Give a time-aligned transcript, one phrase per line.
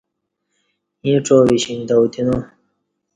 [1.07, 2.35] یں ڄاوی شنگ تہ اوتینا